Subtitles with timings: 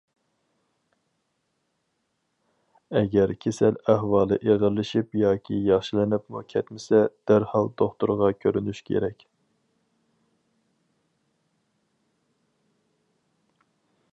[3.01, 9.29] ئەگەر كېسەل ئەھۋالى ئېغىرلىشىپ ياكى ياخشىلىنىپمۇ كەتمىسە، دەرھال دوختۇرغا كۆرۈنۈش كېرەك.